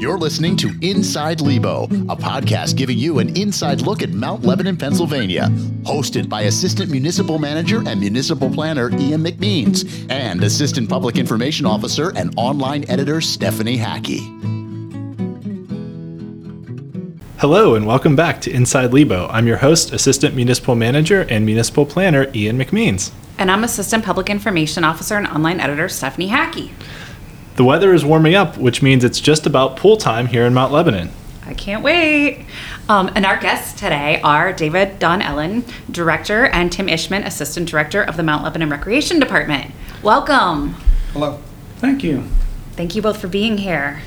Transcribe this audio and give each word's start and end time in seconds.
You're 0.00 0.16
listening 0.16 0.56
to 0.56 0.74
Inside 0.80 1.42
Lebo, 1.42 1.84
a 1.84 2.16
podcast 2.16 2.74
giving 2.74 2.96
you 2.96 3.18
an 3.18 3.36
inside 3.36 3.82
look 3.82 4.02
at 4.02 4.08
Mount 4.08 4.42
Lebanon, 4.42 4.78
Pennsylvania. 4.78 5.48
Hosted 5.82 6.26
by 6.26 6.44
Assistant 6.44 6.90
Municipal 6.90 7.38
Manager 7.38 7.86
and 7.86 8.00
Municipal 8.00 8.48
Planner 8.48 8.88
Ian 8.96 9.22
McMeans 9.22 10.10
and 10.10 10.42
Assistant 10.42 10.88
Public 10.88 11.18
Information 11.18 11.66
Officer 11.66 12.16
and 12.16 12.32
online 12.38 12.88
editor 12.88 13.20
Stephanie 13.20 13.76
Hackey. 13.76 14.20
Hello, 17.36 17.74
and 17.74 17.84
welcome 17.84 18.16
back 18.16 18.40
to 18.40 18.50
Inside 18.50 18.94
Lebo. 18.94 19.26
I'm 19.26 19.46
your 19.46 19.58
host, 19.58 19.92
Assistant 19.92 20.34
Municipal 20.34 20.76
Manager 20.76 21.26
and 21.28 21.44
Municipal 21.44 21.84
Planner 21.84 22.30
Ian 22.34 22.58
McMeans. 22.58 23.12
And 23.36 23.50
I'm 23.50 23.64
Assistant 23.64 24.02
Public 24.02 24.30
Information 24.30 24.82
Officer 24.82 25.18
and 25.18 25.26
Online 25.26 25.60
Editor 25.60 25.90
Stephanie 25.90 26.28
Hackey. 26.28 26.72
The 27.56 27.64
weather 27.64 27.92
is 27.92 28.04
warming 28.04 28.34
up, 28.34 28.56
which 28.56 28.82
means 28.82 29.04
it's 29.04 29.20
just 29.20 29.46
about 29.46 29.76
pool 29.76 29.96
time 29.96 30.26
here 30.26 30.46
in 30.46 30.54
Mount 30.54 30.72
Lebanon. 30.72 31.10
I 31.44 31.54
can't 31.54 31.82
wait. 31.82 32.46
Um, 32.88 33.10
and 33.14 33.26
our 33.26 33.36
guests 33.36 33.78
today 33.78 34.20
are 34.22 34.52
David 34.52 34.98
Donnellan, 34.98 35.64
Director, 35.90 36.46
and 36.46 36.70
Tim 36.70 36.86
Ishman, 36.86 37.26
Assistant 37.26 37.68
Director 37.68 38.02
of 38.02 38.16
the 38.16 38.22
Mount 38.22 38.44
Lebanon 38.44 38.70
Recreation 38.70 39.18
Department. 39.18 39.72
Welcome. 40.02 40.74
Hello. 41.12 41.40
Thank 41.78 42.04
you. 42.04 42.24
Thank 42.72 42.94
you 42.94 43.02
both 43.02 43.20
for 43.20 43.28
being 43.28 43.58
here. 43.58 44.00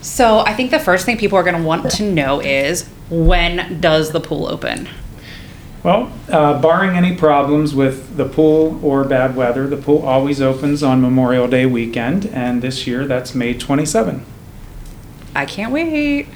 So, 0.00 0.38
I 0.40 0.54
think 0.54 0.70
the 0.70 0.78
first 0.78 1.04
thing 1.04 1.18
people 1.18 1.36
are 1.38 1.42
going 1.42 1.56
to 1.56 1.62
want 1.62 1.90
to 1.92 2.10
know 2.10 2.40
is 2.40 2.88
when 3.10 3.80
does 3.80 4.12
the 4.12 4.20
pool 4.20 4.46
open? 4.46 4.88
Well, 5.86 6.10
uh, 6.28 6.60
barring 6.60 6.96
any 6.96 7.14
problems 7.14 7.72
with 7.72 8.16
the 8.16 8.24
pool 8.24 8.84
or 8.84 9.04
bad 9.04 9.36
weather, 9.36 9.68
the 9.68 9.76
pool 9.76 10.02
always 10.02 10.42
opens 10.42 10.82
on 10.82 11.00
Memorial 11.00 11.46
Day 11.46 11.64
weekend, 11.64 12.26
and 12.26 12.60
this 12.60 12.88
year 12.88 13.06
that's 13.06 13.36
May 13.36 13.54
27. 13.54 14.26
I 15.36 15.44
can't 15.44 15.70
wait. 15.70 16.26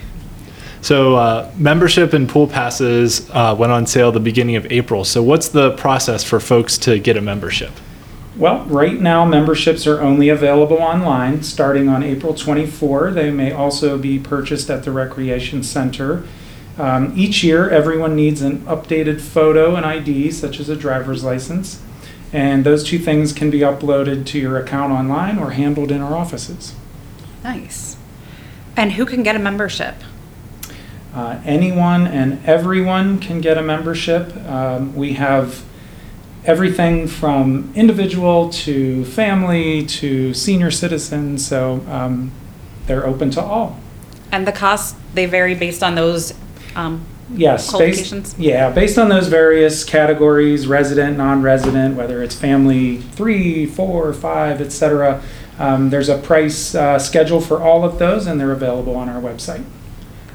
So, 0.83 1.17
uh, 1.17 1.51
membership 1.57 2.13
and 2.13 2.29
pool 2.29 2.47
passes 2.47 3.29
uh, 3.31 3.57
went 3.59 3.73
on 3.73 3.87
sale 3.87 4.13
the 4.13 4.21
beginning 4.21 4.55
of 4.55 4.71
April. 4.71 5.03
So, 5.03 5.21
what's 5.21 5.49
the 5.49 5.73
process 5.73 6.23
for 6.23 6.39
folks 6.39 6.79
to 6.79 7.01
get 7.01 7.17
a 7.17 7.21
membership? 7.21 7.73
Well, 8.37 8.65
right 8.67 9.01
now 9.01 9.25
memberships 9.25 9.85
are 9.85 10.01
only 10.01 10.29
available 10.29 10.77
online 10.77 11.43
starting 11.43 11.89
on 11.89 12.05
April 12.05 12.35
24. 12.35 13.11
They 13.11 13.33
may 13.33 13.51
also 13.51 13.99
be 13.99 14.21
purchased 14.21 14.71
at 14.71 14.85
the 14.85 14.93
Recreation 14.93 15.65
Center. 15.65 16.23
Um, 16.79 17.13
each 17.17 17.43
year, 17.43 17.69
everyone 17.69 18.17
needs 18.17 18.43
an 18.43 18.61
updated 18.61 19.21
photo 19.21 19.77
and 19.77 19.85
ID, 19.85 20.31
such 20.31 20.61
as 20.61 20.69
a 20.69 20.77
driver's 20.77 21.23
license, 21.23 21.83
and 22.33 22.65
those 22.65 22.85
two 22.85 22.99
things 22.99 23.33
can 23.33 23.51
be 23.51 23.61
uploaded 23.61 24.25
to 24.27 24.39
your 24.39 24.59
account 24.59 24.93
online 24.93 25.39
or 25.39 25.51
handled 25.51 25.91
in 25.91 26.01
our 26.01 26.17
offices. 26.17 26.75
Nice. 27.43 27.97
And 28.77 28.93
who 28.93 29.05
can 29.05 29.23
get 29.23 29.37
a 29.37 29.39
membership? 29.39 29.97
Uh, 31.13 31.41
anyone 31.45 32.07
and 32.07 32.45
everyone 32.47 33.19
can 33.19 33.41
get 33.41 33.59
a 33.59 33.63
membership. 33.63 34.35
Um, 34.47 34.95
we 34.95 35.15
have 35.15 35.65
everything 36.45 37.07
from 37.07 37.73
individual 37.75 38.49
to 38.51 39.05
family 39.07 39.85
to 39.85 40.33
senior 40.33 40.71
citizens, 40.71 41.47
so 41.47 41.85
um, 41.89 42.31
they're 42.87 43.07
open 43.07 43.31
to 43.33 43.43
all. 43.43 43.79
And 44.33 44.47
the 44.47 44.53
costs, 44.53 44.97
they 45.15 45.27
vary 45.27 45.55
based 45.55 45.83
on 45.83 45.97
those 45.97 46.33
um, 46.77 47.05
Yes, 47.33 47.77
based, 47.77 48.39
yeah, 48.39 48.71
based 48.71 48.99
on 48.99 49.09
those 49.09 49.29
various 49.29 49.85
categories, 49.85 50.67
resident, 50.67 51.17
non-resident, 51.17 51.97
whether 51.97 52.23
it's 52.23 52.35
family 52.35 52.97
three, 52.97 53.67
four, 53.67 54.13
five, 54.13 54.61
et 54.61 54.71
cetera. 54.71 55.23
Um, 55.59 55.91
there's 55.91 56.09
a 56.09 56.19
price 56.19 56.75
uh, 56.75 56.99
schedule 56.99 57.41
for 57.41 57.63
all 57.63 57.85
of 57.85 57.99
those, 57.99 58.27
and 58.27 58.41
they're 58.41 58.51
available 58.53 58.97
on 58.97 59.09
our 59.09 59.21
website. 59.21 59.65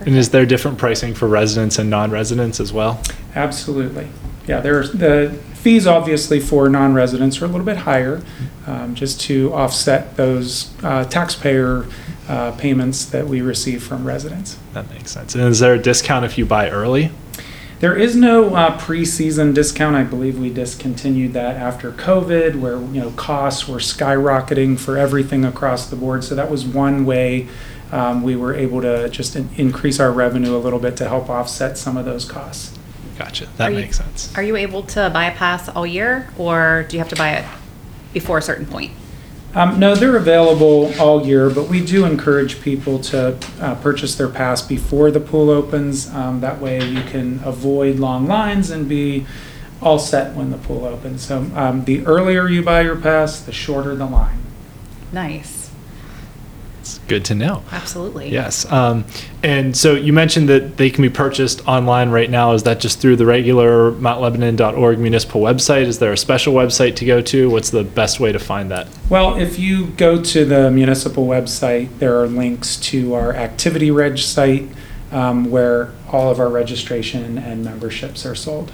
And 0.02 0.16
is 0.16 0.30
there 0.30 0.46
different 0.46 0.78
pricing 0.78 1.14
for 1.14 1.28
residents 1.28 1.80
and 1.80 1.90
non 1.90 2.12
residents 2.12 2.60
as 2.60 2.72
well? 2.72 3.02
Absolutely. 3.34 4.08
Yeah, 4.48 4.62
there's 4.62 4.92
the 4.92 5.38
fees 5.56 5.88
obviously 5.88 6.40
for 6.40 6.70
non-residents 6.70 7.42
are 7.42 7.46
a 7.46 7.48
little 7.48 7.66
bit 7.66 7.78
higher, 7.78 8.22
um, 8.68 8.94
just 8.94 9.20
to 9.22 9.52
offset 9.54 10.16
those 10.16 10.72
uh, 10.84 11.04
taxpayer 11.06 11.88
uh, 12.28 12.52
payments 12.54 13.06
that 13.06 13.28
we 13.28 13.42
receive 13.42 13.84
from 13.84 14.06
residents. 14.06 14.58
That 14.74 14.90
makes 14.90 15.12
sense. 15.12 15.36
And 15.36 15.44
is 15.44 15.60
there 15.60 15.74
a 15.74 15.80
discount 15.80 16.26
if 16.26 16.38
you 16.38 16.46
buy 16.46 16.70
early? 16.70 17.12
There 17.80 17.96
is 17.96 18.16
no 18.16 18.56
uh, 18.56 18.78
pre-season 18.80 19.54
discount. 19.54 19.96
I 19.96 20.04
believe 20.04 20.40
we 20.40 20.50
discontinued 20.50 21.34
that 21.34 21.56
after 21.58 21.92
COVID, 21.92 22.60
where 22.60 22.78
you 22.78 23.02
know 23.02 23.12
costs 23.12 23.68
were 23.68 23.78
skyrocketing 23.80 24.80
for 24.80 24.98
everything 24.98 25.44
across 25.44 25.90
the 25.90 25.96
board. 25.96 26.24
So 26.24 26.36
that 26.36 26.50
was 26.50 26.66
one 26.66 27.06
way 27.06 27.48
um, 27.92 28.24
we 28.24 28.36
were 28.36 28.56
able 28.56 28.82
to 28.82 29.10
just 29.10 29.36
in- 29.36 29.50
increase 29.58 30.00
our 30.00 30.12
revenue 30.12 30.56
a 30.56 30.58
little 30.60 30.80
bit 30.80 30.96
to 30.98 31.08
help 31.10 31.30
offset 31.30 31.78
some 31.78 31.98
of 31.98 32.06
those 32.06 32.26
costs. 32.26 32.78
Gotcha. 33.18 33.48
That 33.58 33.70
Are 33.70 33.72
you- 33.72 33.82
makes 33.82 33.98
sense. 33.98 34.34
Are 34.36 34.44
you 34.44 34.56
able 34.56 34.84
to 34.84 35.10
buy 35.14 35.26
a 35.26 35.36
pass 35.36 35.70
all 35.70 35.86
year, 35.86 36.30
or 36.38 36.86
do 36.90 36.96
you 36.96 37.00
have 37.00 37.10
to 37.10 37.16
buy 37.16 37.32
it 37.34 37.46
before 38.14 38.38
a 38.38 38.42
certain 38.42 38.66
point? 38.66 38.92
Um, 39.56 39.80
no, 39.80 39.96
they're 39.96 40.18
available 40.18 40.94
all 41.00 41.26
year, 41.26 41.50
but 41.50 41.70
we 41.70 41.84
do 41.84 42.04
encourage 42.04 42.62
people 42.62 43.00
to 43.00 43.38
uh, 43.62 43.76
purchase 43.76 44.16
their 44.16 44.28
pass 44.28 44.62
before 44.62 45.12
the 45.12 45.22
pool 45.22 45.50
opens. 45.50 46.14
Um, 46.14 46.42
that 46.42 46.60
way, 46.60 46.86
you 46.86 47.02
can 47.04 47.40
avoid 47.46 47.98
long 47.98 48.28
lines 48.28 48.70
and 48.70 48.90
be 48.90 49.26
all 49.82 49.98
set 49.98 50.36
when 50.36 50.52
the 50.52 50.58
pool 50.58 50.84
opens. 50.84 51.26
So, 51.26 51.50
um, 51.56 51.86
the 51.86 52.06
earlier 52.06 52.50
you 52.50 52.64
buy 52.64 52.82
your 52.82 52.98
pass, 52.98 53.40
the 53.40 53.54
shorter 53.54 53.96
the 53.96 54.06
line. 54.06 54.40
Nice. 55.14 55.55
It's 57.06 57.10
good 57.12 57.26
to 57.26 57.36
know. 57.36 57.62
Absolutely. 57.72 58.30
Yes. 58.30 58.70
Um, 58.72 59.06
and 59.44 59.78
so 59.78 59.94
you 59.94 60.12
mentioned 60.12 60.50
that 60.50 60.78
they 60.78 60.90
can 60.90 61.04
be 61.04 61.10
purchased 61.10 61.68
online 61.68 62.10
right 62.10 62.32
now. 62.32 62.54
Is 62.54 62.64
that 62.64 62.80
just 62.80 63.00
through 63.00 63.18
the 63.18 63.28
regular 63.28 63.92
MountLebanon.org 63.92 64.98
municipal 64.98 65.40
website? 65.40 65.84
Is 65.84 66.00
there 66.00 66.12
a 66.12 66.18
special 66.18 66.56
website 66.56 66.96
to 66.96 67.06
go 67.06 67.22
to? 67.22 67.50
What's 67.52 67.70
the 67.70 67.84
best 67.84 68.20
way 68.20 68.32
to 68.32 68.40
find 68.40 68.72
that? 68.72 68.88
Well, 69.08 69.36
if 69.36 69.60
you 69.60 69.88
go 69.88 70.20
to 70.20 70.46
the 70.46 70.72
municipal 70.72 71.28
website, 71.28 72.00
there 72.00 72.20
are 72.20 72.26
links 72.26 72.76
to 72.78 73.14
our 73.14 73.36
activity 73.36 73.92
reg 73.92 74.18
site 74.18 74.68
um, 75.12 75.52
where 75.52 75.92
all 76.12 76.32
of 76.32 76.40
our 76.40 76.50
registration 76.50 77.38
and 77.38 77.64
memberships 77.64 78.26
are 78.26 78.36
sold. 78.36 78.72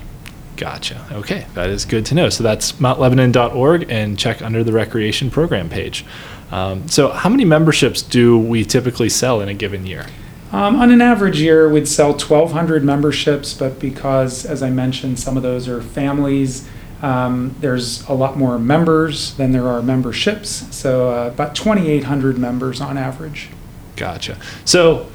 Gotcha. 0.56 1.06
Okay, 1.12 1.48
that 1.56 1.70
is 1.70 1.86
good 1.86 2.06
to 2.06 2.16
know. 2.16 2.30
So 2.30 2.44
that's 2.44 2.74
MountLebanon.org 2.74 3.90
and 3.90 4.18
check 4.18 4.42
under 4.42 4.64
the 4.64 4.72
recreation 4.72 5.32
program 5.32 5.70
page. 5.70 6.06
Um, 6.52 6.88
so, 6.88 7.10
how 7.10 7.30
many 7.30 7.46
memberships 7.46 8.02
do 8.02 8.38
we 8.38 8.66
typically 8.66 9.10
sell 9.10 9.42
in 9.42 9.50
a 9.50 9.54
given 9.54 9.86
year? 9.86 10.06
Um, 10.52 10.76
on 10.76 10.92
an 10.92 11.02
average 11.02 11.40
year, 11.40 11.70
we'd 11.70 11.88
sell 11.88 12.12
1,200 12.12 12.84
memberships, 12.84 13.54
but 13.54 13.80
because, 13.80 14.46
as 14.46 14.62
I 14.62 14.70
mentioned, 14.70 15.18
some 15.18 15.38
of 15.38 15.44
those 15.44 15.70
are 15.70 15.82
families, 15.82 16.68
um, 17.02 17.56
there's 17.62 18.06
a 18.10 18.14
lot 18.14 18.38
more 18.38 18.60
members 18.60 19.34
than 19.36 19.54
there 19.54 19.68
are 19.68 19.82
memberships. 19.82 20.76
So, 20.76 21.10
uh, 21.10 21.28
about 21.28 21.56
2,800 21.56 22.38
members 22.38 22.82
on 22.82 22.98
average. 22.98 23.50
Gotcha. 23.96 24.38
So, 24.66 25.08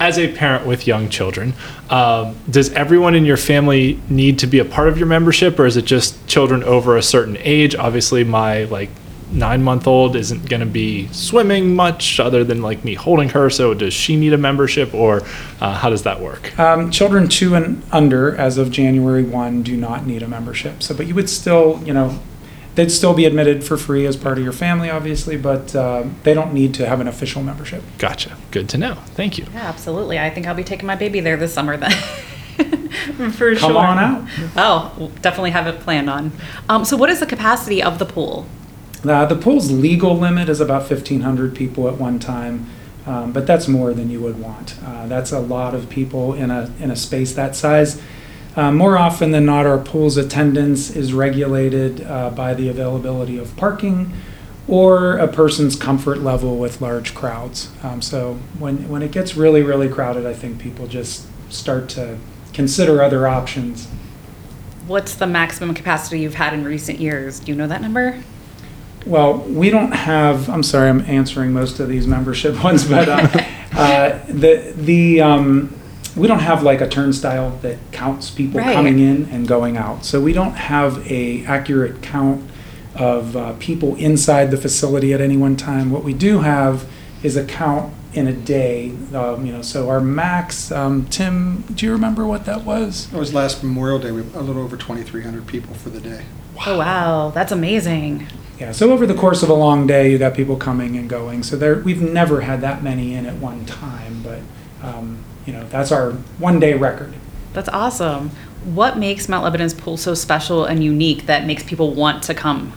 as 0.00 0.18
a 0.18 0.32
parent 0.32 0.66
with 0.66 0.86
young 0.86 1.08
children, 1.08 1.54
um, 1.90 2.36
does 2.48 2.70
everyone 2.72 3.14
in 3.14 3.24
your 3.24 3.36
family 3.36 4.00
need 4.08 4.38
to 4.40 4.46
be 4.46 4.58
a 4.58 4.64
part 4.64 4.88
of 4.88 4.98
your 4.98 5.08
membership, 5.08 5.58
or 5.58 5.66
is 5.66 5.76
it 5.76 5.86
just 5.86 6.24
children 6.26 6.62
over 6.62 6.96
a 6.96 7.02
certain 7.02 7.36
age? 7.40 7.74
Obviously, 7.74 8.22
my 8.22 8.64
like 8.64 8.90
nine 9.32 9.62
month 9.62 9.86
old 9.86 10.16
isn't 10.16 10.48
going 10.48 10.60
to 10.60 10.66
be 10.66 11.08
swimming 11.08 11.74
much 11.74 12.18
other 12.20 12.44
than 12.44 12.62
like 12.62 12.84
me 12.84 12.94
holding 12.94 13.28
her. 13.30 13.50
So, 13.50 13.74
does 13.74 13.94
she 13.94 14.16
need 14.16 14.32
a 14.32 14.38
membership, 14.38 14.94
or 14.94 15.22
uh, 15.60 15.74
how 15.74 15.90
does 15.90 16.02
that 16.04 16.20
work? 16.20 16.58
Um, 16.58 16.90
children 16.90 17.28
two 17.28 17.54
and 17.54 17.82
under, 17.92 18.36
as 18.36 18.58
of 18.58 18.70
January 18.70 19.22
1, 19.22 19.62
do 19.62 19.76
not 19.76 20.06
need 20.06 20.22
a 20.22 20.28
membership. 20.28 20.82
So, 20.82 20.94
but 20.94 21.06
you 21.06 21.14
would 21.14 21.28
still, 21.30 21.82
you 21.84 21.92
know, 21.92 22.18
they'd 22.74 22.90
still 22.92 23.14
be 23.14 23.24
admitted 23.24 23.64
for 23.64 23.76
free 23.76 24.06
as 24.06 24.16
part 24.16 24.38
of 24.38 24.44
your 24.44 24.52
family, 24.52 24.88
obviously, 24.88 25.36
but 25.36 25.74
uh, 25.74 26.04
they 26.22 26.32
don't 26.32 26.54
need 26.54 26.74
to 26.74 26.86
have 26.86 27.00
an 27.00 27.08
official 27.08 27.42
membership. 27.42 27.82
Gotcha. 27.98 28.36
Good 28.50 28.68
to 28.70 28.78
know. 28.78 28.94
Thank 29.14 29.36
you. 29.36 29.46
Yeah, 29.52 29.62
absolutely. 29.62 30.18
I 30.18 30.30
think 30.30 30.46
I'll 30.46 30.54
be 30.54 30.64
taking 30.64 30.86
my 30.86 30.96
baby 30.96 31.20
there 31.20 31.36
this 31.36 31.52
summer 31.52 31.76
then. 31.76 31.90
For 33.32 33.54
sure. 33.54 33.56
Come 33.56 33.76
on 33.76 33.98
out. 33.98 34.28
Oh, 34.56 35.12
definitely 35.22 35.50
have 35.50 35.66
it 35.66 35.80
planned 35.80 36.08
on. 36.10 36.32
Um, 36.68 36.84
so, 36.84 36.96
what 36.96 37.10
is 37.10 37.20
the 37.20 37.26
capacity 37.26 37.82
of 37.82 37.98
the 37.98 38.04
pool? 38.04 38.46
Uh, 39.04 39.26
the 39.26 39.36
pool's 39.36 39.70
legal 39.70 40.16
limit 40.16 40.48
is 40.48 40.60
about 40.60 40.88
1,500 40.88 41.54
people 41.54 41.88
at 41.88 41.94
one 41.94 42.18
time, 42.18 42.66
um, 43.06 43.32
but 43.32 43.46
that's 43.46 43.68
more 43.68 43.94
than 43.94 44.10
you 44.10 44.20
would 44.20 44.40
want. 44.40 44.76
Uh, 44.84 45.06
that's 45.06 45.30
a 45.32 45.38
lot 45.38 45.74
of 45.74 45.88
people 45.88 46.34
in 46.34 46.50
a, 46.50 46.72
in 46.80 46.90
a 46.90 46.96
space 46.96 47.32
that 47.34 47.54
size. 47.54 48.00
Uh, 48.56 48.72
more 48.72 48.98
often 48.98 49.30
than 49.30 49.46
not, 49.46 49.66
our 49.66 49.78
pool's 49.78 50.16
attendance 50.16 50.90
is 50.90 51.12
regulated 51.12 52.02
uh, 52.02 52.30
by 52.30 52.54
the 52.54 52.68
availability 52.68 53.38
of 53.38 53.56
parking 53.56 54.12
or 54.66 55.16
a 55.16 55.28
person's 55.28 55.76
comfort 55.76 56.18
level 56.18 56.56
with 56.56 56.80
large 56.80 57.14
crowds. 57.14 57.70
Um, 57.82 58.02
so 58.02 58.34
when, 58.58 58.88
when 58.88 59.02
it 59.02 59.12
gets 59.12 59.36
really, 59.36 59.62
really 59.62 59.88
crowded, 59.88 60.26
I 60.26 60.34
think 60.34 60.58
people 60.58 60.86
just 60.86 61.26
start 61.50 61.88
to 61.90 62.18
consider 62.52 63.02
other 63.02 63.26
options. 63.26 63.86
What's 64.86 65.14
the 65.14 65.26
maximum 65.26 65.74
capacity 65.74 66.20
you've 66.20 66.34
had 66.34 66.52
in 66.52 66.64
recent 66.64 66.98
years? 66.98 67.40
Do 67.40 67.52
you 67.52 67.56
know 67.56 67.66
that 67.66 67.80
number? 67.80 68.22
Well, 69.08 69.38
we 69.38 69.70
don't 69.70 69.92
have, 69.92 70.50
I'm 70.50 70.62
sorry, 70.62 70.90
I'm 70.90 71.00
answering 71.02 71.52
most 71.52 71.80
of 71.80 71.88
these 71.88 72.06
membership 72.06 72.62
ones, 72.64 72.86
but 72.86 73.08
uh, 73.08 73.28
uh, 73.72 74.18
the, 74.28 74.72
the, 74.76 75.22
um, 75.22 75.74
we 76.14 76.28
don't 76.28 76.40
have 76.40 76.62
like 76.62 76.80
a 76.82 76.88
turnstile 76.88 77.50
that 77.62 77.78
counts 77.90 78.30
people 78.30 78.60
Right. 78.60 78.74
coming 78.74 78.98
in 78.98 79.24
and 79.30 79.48
going 79.48 79.78
out. 79.78 80.04
So 80.04 80.20
we 80.20 80.32
don't 80.34 80.52
have 80.54 81.10
a 81.10 81.44
accurate 81.46 82.02
count 82.02 82.48
of 82.94 83.34
uh, 83.36 83.54
people 83.58 83.94
inside 83.96 84.50
the 84.50 84.56
facility 84.58 85.14
at 85.14 85.20
any 85.22 85.36
one 85.36 85.56
time. 85.56 85.90
What 85.90 86.04
we 86.04 86.12
do 86.12 86.40
have 86.40 86.86
is 87.22 87.36
a 87.36 87.44
count 87.44 87.94
in 88.12 88.26
a 88.26 88.32
day, 88.32 88.90
um, 89.14 89.46
you 89.46 89.52
know, 89.52 89.62
so 89.62 89.88
our 89.88 90.00
max, 90.00 90.70
um, 90.72 91.06
Tim, 91.06 91.62
do 91.74 91.86
you 91.86 91.92
remember 91.92 92.26
what 92.26 92.44
that 92.46 92.64
was? 92.64 93.10
It 93.12 93.16
was 93.16 93.32
last 93.32 93.62
Memorial 93.62 93.98
Day, 93.98 94.10
we 94.10 94.20
a 94.34 94.40
little 94.40 94.62
over 94.62 94.76
2,300 94.76 95.46
people 95.46 95.74
for 95.74 95.90
the 95.90 96.00
day. 96.00 96.24
Oh, 96.66 96.78
wow. 96.78 97.30
That's 97.30 97.52
amazing. 97.52 98.26
Yeah, 98.58 98.72
so 98.72 98.90
over 98.90 99.06
the 99.06 99.14
course 99.14 99.42
of 99.42 99.50
a 99.50 99.54
long 99.54 99.86
day, 99.86 100.10
you 100.10 100.18
got 100.18 100.34
people 100.34 100.56
coming 100.56 100.96
and 100.96 101.08
going. 101.08 101.44
So 101.44 101.56
there, 101.56 101.76
we've 101.76 102.02
never 102.02 102.40
had 102.40 102.60
that 102.62 102.82
many 102.82 103.14
in 103.14 103.24
at 103.24 103.36
one 103.36 103.64
time, 103.66 104.22
but 104.22 104.40
um, 104.82 105.24
you 105.46 105.52
know 105.52 105.66
that's 105.68 105.92
our 105.92 106.12
one-day 106.38 106.74
record. 106.74 107.14
That's 107.52 107.68
awesome. 107.68 108.30
What 108.64 108.98
makes 108.98 109.28
Mount 109.28 109.44
Lebanon's 109.44 109.74
pool 109.74 109.96
so 109.96 110.14
special 110.14 110.64
and 110.64 110.82
unique 110.82 111.26
that 111.26 111.46
makes 111.46 111.62
people 111.62 111.94
want 111.94 112.24
to 112.24 112.34
come? 112.34 112.72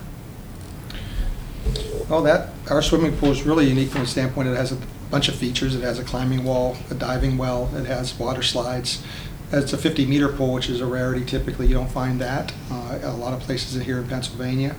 Well, 2.07 2.21
that, 2.23 2.49
our 2.69 2.81
swimming 2.81 3.17
pool 3.17 3.31
is 3.31 3.43
really 3.43 3.67
unique 3.67 3.89
from 3.89 4.01
the 4.01 4.07
standpoint, 4.07 4.49
it 4.49 4.57
has 4.57 4.71
a 4.71 4.77
bunch 5.11 5.27
of 5.27 5.35
features. 5.35 5.75
It 5.75 5.81
has 5.81 5.99
a 5.99 6.03
climbing 6.03 6.43
wall, 6.43 6.77
a 6.89 6.95
diving 6.95 7.37
well, 7.37 7.69
it 7.75 7.85
has 7.85 8.17
water 8.17 8.41
slides. 8.41 9.03
It's 9.51 9.73
a 9.73 9.77
50-meter 9.77 10.29
pool, 10.29 10.53
which 10.53 10.69
is 10.69 10.79
a 10.79 10.85
rarity. 10.85 11.25
Typically, 11.25 11.67
you 11.67 11.73
don't 11.73 11.91
find 11.91 12.21
that 12.21 12.53
uh, 12.71 12.99
a 13.03 13.11
lot 13.11 13.33
of 13.33 13.41
places 13.41 13.81
here 13.83 13.99
in 13.99 14.07
Pennsylvania. 14.07 14.75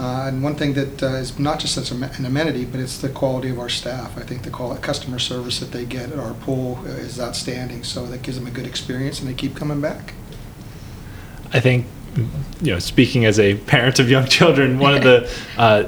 Uh, 0.00 0.28
And 0.28 0.42
one 0.42 0.54
thing 0.54 0.74
that 0.74 1.02
uh, 1.02 1.06
is 1.20 1.38
not 1.38 1.60
just 1.60 1.74
such 1.74 1.90
an 1.90 2.24
amenity, 2.24 2.64
but 2.64 2.80
it's 2.80 2.98
the 2.98 3.08
quality 3.08 3.50
of 3.50 3.58
our 3.58 3.68
staff. 3.68 4.16
I 4.16 4.22
think 4.22 4.42
the 4.42 4.50
qual- 4.50 4.74
customer 4.76 5.18
service 5.18 5.60
that 5.60 5.70
they 5.70 5.84
get 5.84 6.10
at 6.12 6.18
our 6.18 6.34
pool 6.34 6.78
uh, 6.84 6.88
is 6.88 7.20
outstanding, 7.20 7.84
so 7.84 8.06
that 8.06 8.22
gives 8.22 8.38
them 8.38 8.46
a 8.46 8.50
good 8.50 8.66
experience, 8.66 9.20
and 9.20 9.28
they 9.28 9.34
keep 9.34 9.54
coming 9.54 9.80
back. 9.80 10.14
I 11.52 11.60
think, 11.60 11.86
you 12.62 12.72
know, 12.72 12.78
speaking 12.78 13.26
as 13.26 13.38
a 13.38 13.54
parent 13.54 13.98
of 13.98 14.08
young 14.08 14.26
children, 14.26 14.78
one 14.78 14.94
of 14.94 15.02
the 15.02 15.30
uh, 15.58 15.84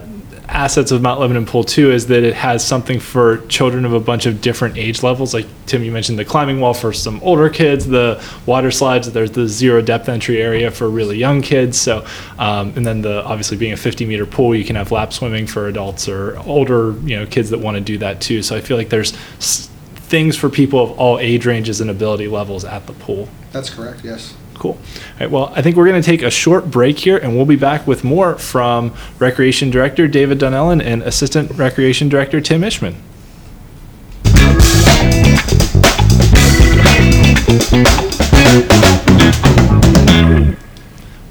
assets 0.55 0.93
of 0.93 1.03
Mount 1.03 1.21
Lebanon 1.21 1.45
Pool 1.45 1.65
2 1.65 1.91
is 1.91 2.06
that 2.06 2.23
it 2.23 2.33
has 2.35 2.65
something 2.65 3.01
for 3.01 3.39
children 3.49 3.85
of 3.85 3.93
a 3.93 3.99
bunch 3.99 4.25
of 4.25 4.41
different 4.41 4.79
age 4.79 5.03
levels. 5.03 5.35
Like 5.35 5.47
Tim, 5.67 5.83
you 5.83 5.91
mentioned 5.91 6.17
the 6.17 6.25
climbing 6.25 6.61
wall 6.61 6.73
for 6.73 6.93
some 6.93 7.21
older 7.23 7.51
kids, 7.51 7.87
the 7.87 8.23
water 8.47 8.71
slides, 8.71 9.11
there's 9.11 9.33
the 9.33 9.49
zero 9.49 9.83
depth 9.83 10.09
entry 10.09 10.41
area 10.41 10.71
for 10.71 10.89
really 10.89 11.19
young 11.19 11.43
kids. 11.43 11.81
So, 11.81 12.06
um, 12.39 12.73
and 12.77 12.87
then 12.87 13.03
the 13.03 13.25
obviously 13.25 13.56
being 13.56 13.73
a 13.73 13.77
50 13.77 14.06
meter 14.06 14.27
pool, 14.27 14.55
you 14.55 14.65
can 14.65 14.77
have 14.77 14.93
lap 14.93 15.12
swimming 15.12 15.49
for 15.49 15.67
adults 15.67 16.09
or 16.09 16.39
older, 16.47 16.93
you 17.01 17.17
know, 17.17 17.27
kids 17.27 17.51
that 17.51 17.59
want 17.59 17.77
to 17.77 17.81
do 17.81 17.99
that 17.99 18.21
too. 18.21 18.41
So 18.41 18.56
I 18.56 18.61
feel 18.61 18.77
like 18.77 18.91
there's 18.91 19.11
things 19.11 20.37
for 20.37 20.49
people 20.49 20.81
of 20.81 20.99
all 20.99 21.19
age 21.19 21.47
ranges 21.47 21.81
and 21.81 21.91
ability 21.91 22.29
levels 22.29 22.65
at 22.65 22.87
the 22.87 22.93
pool. 22.93 23.29
That's 23.51 23.71
correct, 23.71 24.05
yes. 24.05 24.37
Cool. 24.55 24.73
All 24.73 24.79
right. 25.21 25.31
Well, 25.31 25.53
I 25.55 25.62
think 25.62 25.77
we're 25.77 25.89
going 25.89 26.01
to 26.01 26.06
take 26.06 26.23
a 26.23 26.31
short 26.31 26.71
break 26.71 26.99
here, 26.99 27.17
and 27.17 27.37
we'll 27.37 27.47
be 27.47 27.56
back 27.56 27.87
with 27.87 28.05
more 28.05 28.37
from 28.37 28.95
Recreation 29.19 29.71
Director 29.71 30.09
David 30.09 30.39
Donnellan 30.39 30.83
and 30.83 31.03
Assistant 31.03 31.51
Recreation 31.53 32.09
Director 32.09 32.41
Tim 32.41 32.62
Ishman. 32.62 32.95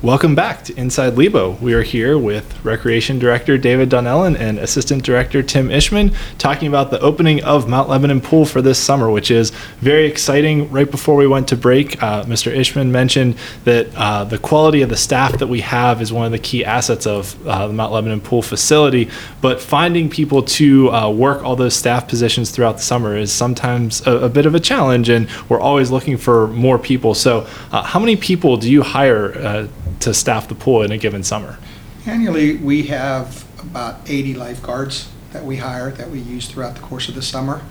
Welcome 0.03 0.35
back 0.35 0.65
to 0.65 0.77
Inside 0.77 1.15
Lebo. 1.15 1.51
We 1.61 1.73
are 1.75 1.81
here 1.81 2.17
with 2.17 2.65
Recreation 2.65 3.19
Director 3.19 3.57
David 3.57 3.87
Donnellan 3.87 4.37
and 4.37 4.59
Assistant 4.59 5.01
Director 5.01 5.41
Tim 5.41 5.69
Ishman 5.69 6.13
talking 6.37 6.67
about 6.67 6.91
the 6.91 6.99
opening 6.99 7.41
of 7.45 7.69
Mount 7.69 7.87
Lebanon 7.87 8.19
Pool 8.19 8.43
for 8.43 8.61
this 8.61 8.77
summer, 8.77 9.09
which 9.09 9.31
is 9.31 9.51
very 9.79 10.05
exciting. 10.05 10.69
Right 10.69 10.91
before 10.91 11.15
we 11.15 11.25
went 11.25 11.47
to 11.47 11.55
break, 11.55 12.03
uh, 12.03 12.25
Mr. 12.25 12.53
Ishman 12.53 12.89
mentioned 12.89 13.37
that 13.63 13.95
uh, 13.95 14.25
the 14.25 14.37
quality 14.37 14.81
of 14.81 14.89
the 14.89 14.97
staff 14.97 15.37
that 15.37 15.47
we 15.47 15.61
have 15.61 16.01
is 16.01 16.11
one 16.11 16.25
of 16.25 16.33
the 16.33 16.39
key 16.39 16.65
assets 16.65 17.07
of 17.07 17.47
uh, 17.47 17.67
the 17.67 17.73
Mount 17.73 17.93
Lebanon 17.93 18.19
Pool 18.19 18.41
facility. 18.41 19.09
But 19.39 19.61
finding 19.61 20.09
people 20.09 20.43
to 20.43 20.91
uh, 20.91 21.09
work 21.11 21.45
all 21.45 21.55
those 21.55 21.77
staff 21.77 22.09
positions 22.09 22.51
throughout 22.51 22.75
the 22.75 22.83
summer 22.83 23.15
is 23.15 23.31
sometimes 23.31 24.05
a, 24.05 24.25
a 24.25 24.29
bit 24.29 24.45
of 24.45 24.53
a 24.53 24.59
challenge, 24.59 25.07
and 25.07 25.29
we're 25.47 25.61
always 25.61 25.91
looking 25.91 26.17
for 26.17 26.49
more 26.49 26.77
people. 26.77 27.13
So, 27.13 27.47
uh, 27.71 27.83
how 27.83 28.01
many 28.01 28.17
people 28.17 28.57
do 28.57 28.69
you 28.69 28.83
hire 28.83 29.33
uh, 29.37 29.67
to 30.03 30.13
staff 30.13 30.47
the 30.47 30.55
pool 30.55 30.81
in 30.81 30.91
a 30.91 30.97
given 30.97 31.23
summer? 31.23 31.57
Annually, 32.05 32.57
we 32.57 32.83
have 32.83 33.45
about 33.61 34.01
80 34.09 34.33
lifeguards 34.33 35.09
that 35.31 35.45
we 35.45 35.57
hire, 35.57 35.91
that 35.91 36.09
we 36.09 36.19
use 36.19 36.47
throughout 36.47 36.75
the 36.75 36.81
course 36.81 37.07
of 37.07 37.15
the 37.15 37.21
summer. 37.21 37.61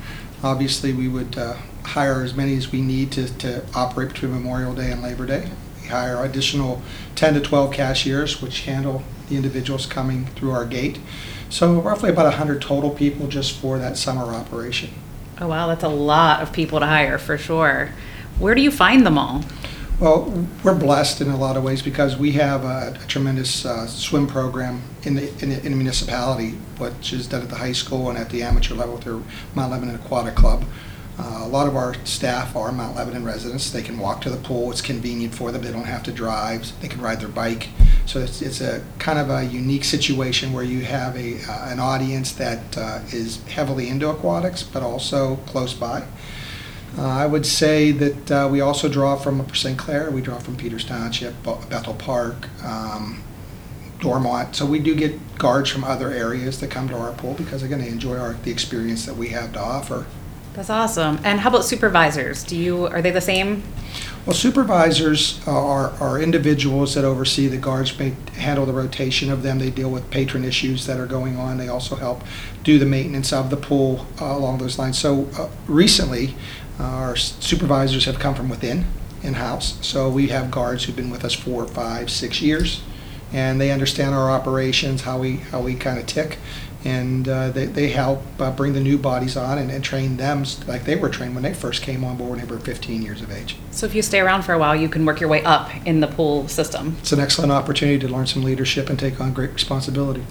Obviously, 0.42 0.92
we 0.92 1.08
would 1.08 1.36
uh, 1.36 1.56
hire 1.84 2.22
as 2.22 2.34
many 2.34 2.56
as 2.56 2.72
we 2.72 2.80
need 2.80 3.12
to, 3.12 3.32
to 3.38 3.64
operate 3.74 4.08
between 4.08 4.32
Memorial 4.32 4.74
Day 4.74 4.90
and 4.90 5.02
Labor 5.02 5.26
Day. 5.26 5.50
We 5.82 5.88
hire 5.88 6.24
additional 6.24 6.82
10 7.16 7.34
to 7.34 7.40
12 7.40 7.72
cashiers, 7.72 8.40
which 8.40 8.62
handle 8.62 9.02
the 9.28 9.36
individuals 9.36 9.84
coming 9.84 10.26
through 10.26 10.52
our 10.52 10.64
gate. 10.64 10.98
So 11.50 11.80
roughly 11.80 12.08
about 12.08 12.24
100 12.24 12.62
total 12.62 12.90
people 12.90 13.28
just 13.28 13.52
for 13.58 13.78
that 13.78 13.98
summer 13.98 14.24
operation. 14.24 14.90
Oh, 15.38 15.48
wow. 15.48 15.66
That's 15.66 15.84
a 15.84 15.88
lot 15.88 16.42
of 16.42 16.52
people 16.52 16.80
to 16.80 16.86
hire 16.86 17.18
for 17.18 17.36
sure. 17.36 17.90
Where 18.38 18.54
do 18.54 18.62
you 18.62 18.70
find 18.70 19.04
them 19.04 19.18
all? 19.18 19.44
Well, 20.02 20.48
we're 20.64 20.74
blessed 20.76 21.20
in 21.20 21.28
a 21.28 21.36
lot 21.36 21.56
of 21.56 21.62
ways 21.62 21.80
because 21.80 22.16
we 22.16 22.32
have 22.32 22.64
a 22.64 22.92
a 23.00 23.06
tremendous 23.06 23.64
uh, 23.64 23.86
swim 23.86 24.26
program 24.26 24.82
in 25.04 25.14
the, 25.14 25.28
in 25.40 25.50
the 25.50 25.64
in 25.64 25.70
the 25.70 25.76
municipality, 25.76 26.58
which 26.78 27.12
is 27.12 27.28
done 27.28 27.42
at 27.42 27.48
the 27.48 27.54
high 27.54 27.70
school 27.70 28.10
and 28.10 28.18
at 28.18 28.28
the 28.30 28.42
amateur 28.42 28.74
level 28.74 28.96
through 28.96 29.22
Mount 29.54 29.70
Lebanon 29.70 29.94
Aquatic 29.94 30.34
Club. 30.34 30.64
Uh, 31.20 31.42
A 31.44 31.46
lot 31.46 31.68
of 31.68 31.76
our 31.76 31.94
staff 32.04 32.56
are 32.56 32.72
Mount 32.72 32.96
Lebanon 32.96 33.24
residents. 33.24 33.70
They 33.70 33.80
can 33.82 33.96
walk 33.96 34.20
to 34.22 34.30
the 34.30 34.38
pool. 34.38 34.72
It's 34.72 34.80
convenient 34.80 35.36
for 35.36 35.52
them. 35.52 35.62
They 35.62 35.70
don't 35.70 35.84
have 35.86 36.02
to 36.02 36.10
drive. 36.10 36.72
They 36.80 36.88
can 36.88 37.00
ride 37.00 37.20
their 37.20 37.28
bike. 37.28 37.68
So 38.04 38.18
it's, 38.18 38.42
it's 38.42 38.60
a 38.60 38.82
kind 38.98 39.20
of 39.20 39.30
a 39.30 39.44
unique 39.44 39.84
situation 39.84 40.52
where 40.52 40.64
you 40.64 40.80
have 40.80 41.16
a, 41.16 41.40
uh, 41.48 41.70
an 41.70 41.78
audience 41.78 42.32
that 42.32 42.76
uh, 42.76 43.02
is 43.12 43.40
heavily 43.44 43.88
into 43.88 44.08
aquatics, 44.08 44.64
but 44.64 44.82
also 44.82 45.36
close 45.46 45.74
by. 45.74 46.02
Uh, 46.98 47.06
I 47.06 47.26
would 47.26 47.46
say 47.46 47.90
that 47.90 48.30
uh, 48.30 48.48
we 48.50 48.60
also 48.60 48.88
draw 48.88 49.16
from 49.16 49.40
Upper 49.40 49.54
St. 49.54 49.78
Clair, 49.78 50.10
we 50.10 50.20
draw 50.20 50.38
from 50.38 50.56
Peters 50.56 50.84
Township, 50.84 51.34
Bethel 51.42 51.94
Park, 51.94 52.48
um, 52.64 53.22
Dormont. 53.98 54.54
So 54.54 54.66
we 54.66 54.78
do 54.78 54.94
get 54.94 55.38
guards 55.38 55.70
from 55.70 55.84
other 55.84 56.10
areas 56.10 56.60
that 56.60 56.70
come 56.70 56.88
to 56.88 56.96
our 56.96 57.12
pool 57.12 57.34
because 57.34 57.62
again, 57.62 57.80
they 57.80 57.88
enjoy 57.88 58.18
our, 58.18 58.34
the 58.34 58.50
experience 58.50 59.06
that 59.06 59.16
we 59.16 59.28
have 59.28 59.52
to 59.54 59.60
offer. 59.60 60.06
That's 60.54 60.68
awesome. 60.68 61.18
And 61.24 61.40
how 61.40 61.48
about 61.48 61.64
supervisors? 61.64 62.44
Do 62.44 62.56
you 62.56 62.86
are 62.88 63.00
they 63.00 63.10
the 63.10 63.22
same? 63.22 63.62
Well, 64.26 64.34
supervisors 64.34 65.40
are, 65.48 65.90
are 66.00 66.20
individuals 66.20 66.94
that 66.94 67.04
oversee 67.04 67.48
the 67.48 67.56
guards, 67.56 67.98
may 67.98 68.14
handle 68.34 68.66
the 68.66 68.72
rotation 68.72 69.32
of 69.32 69.42
them. 69.42 69.58
They 69.58 69.70
deal 69.70 69.90
with 69.90 70.10
patron 70.10 70.44
issues 70.44 70.86
that 70.86 71.00
are 71.00 71.06
going 71.06 71.36
on. 71.36 71.58
They 71.58 71.68
also 71.68 71.96
help 71.96 72.22
do 72.62 72.78
the 72.78 72.86
maintenance 72.86 73.32
of 73.32 73.50
the 73.50 73.56
pool 73.56 74.06
uh, 74.20 74.26
along 74.26 74.58
those 74.58 74.78
lines. 74.78 74.96
So 74.98 75.28
uh, 75.36 75.48
recently, 75.66 76.34
our 76.82 77.16
supervisors 77.16 78.04
have 78.04 78.18
come 78.18 78.34
from 78.34 78.48
within, 78.48 78.86
in-house. 79.22 79.78
So 79.86 80.10
we 80.10 80.28
have 80.28 80.50
guards 80.50 80.84
who've 80.84 80.96
been 80.96 81.10
with 81.10 81.24
us 81.24 81.34
four, 81.34 81.66
five, 81.66 82.10
six 82.10 82.42
years, 82.42 82.82
and 83.32 83.60
they 83.60 83.70
understand 83.70 84.14
our 84.14 84.30
operations, 84.30 85.02
how 85.02 85.18
we, 85.18 85.36
how 85.36 85.60
we 85.60 85.74
kind 85.74 85.98
of 85.98 86.06
tick. 86.06 86.38
And 86.84 87.28
uh, 87.28 87.50
they, 87.50 87.66
they 87.66 87.90
help 87.90 88.22
uh, 88.40 88.50
bring 88.50 88.72
the 88.72 88.80
new 88.80 88.98
bodies 88.98 89.36
on 89.36 89.56
and, 89.58 89.70
and 89.70 89.84
train 89.84 90.16
them 90.16 90.44
like 90.66 90.84
they 90.84 90.96
were 90.96 91.08
trained 91.08 91.34
when 91.34 91.44
they 91.44 91.54
first 91.54 91.80
came 91.80 92.02
on 92.02 92.16
board 92.16 92.30
when 92.30 92.40
they 92.40 92.52
were 92.52 92.58
15 92.58 93.02
years 93.02 93.22
of 93.22 93.30
age. 93.30 93.56
So 93.70 93.86
if 93.86 93.94
you 93.94 94.02
stay 94.02 94.18
around 94.18 94.42
for 94.42 94.52
a 94.52 94.58
while, 94.58 94.74
you 94.74 94.88
can 94.88 95.06
work 95.06 95.20
your 95.20 95.28
way 95.28 95.44
up 95.44 95.70
in 95.86 96.00
the 96.00 96.08
pool 96.08 96.48
system. 96.48 96.96
It's 96.98 97.12
an 97.12 97.20
excellent 97.20 97.52
opportunity 97.52 98.00
to 98.00 98.08
learn 98.08 98.26
some 98.26 98.42
leadership 98.42 98.90
and 98.90 98.98
take 98.98 99.20
on 99.20 99.32
great 99.32 99.52
responsibility. 99.52 100.24